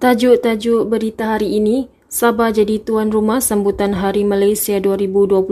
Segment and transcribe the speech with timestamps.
[0.00, 5.46] Tajuk-tajuk berita hari ini, Sabah jadi tuan rumah sambutan Hari Malaysia 2021.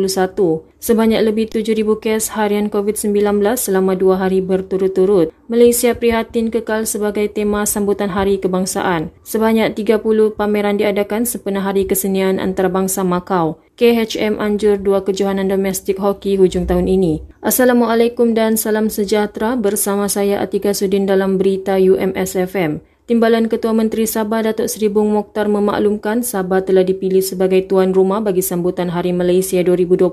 [0.82, 3.14] Sebanyak lebih 7,000 kes harian COVID-19
[3.55, 5.30] selama dua hari berturut-turut.
[5.46, 9.14] Malaysia prihatin kekal sebagai tema sambutan Hari Kebangsaan.
[9.23, 13.62] Sebanyak 30 pameran diadakan sepenuh Hari Kesenian Antarabangsa Macau.
[13.79, 17.23] KHM anjur dua kejohanan domestik hoki hujung tahun ini.
[17.39, 22.97] Assalamualaikum dan salam sejahtera bersama saya Atika Sudin dalam berita UMSFM.
[23.08, 28.21] Timbalan Ketua Menteri Sabah Datuk Seri Bung Mokhtar memaklumkan Sabah telah dipilih sebagai tuan rumah
[28.21, 30.12] bagi sambutan Hari Malaysia 2021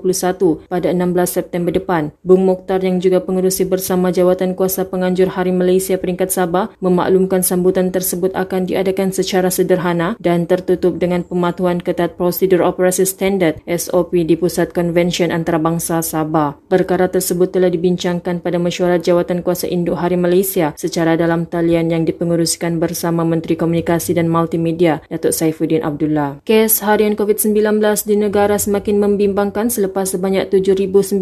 [0.64, 2.16] pada 16 September depan.
[2.24, 7.92] Bung Mokhtar yang juga pengerusi bersama Jawatan Kuasa Penganjur Hari Malaysia peringkat Sabah memaklumkan sambutan
[7.92, 14.40] tersebut akan diadakan secara sederhana dan tertutup dengan pematuhan ketat prosedur operasi standard SOP di
[14.40, 16.56] Pusat Konvensyen Antarabangsa Sabah.
[16.72, 22.08] Perkara tersebut telah dibincangkan pada mesyuarat Jawatan Kuasa Induk Hari Malaysia secara dalam talian yang
[22.08, 26.38] dipengerusikan bersama Menteri Komunikasi dan Multimedia Datuk Saifuddin Abdullah.
[26.46, 31.18] Kes harian COVID-19 di negara semakin membimbangkan selepas sebanyak 7,097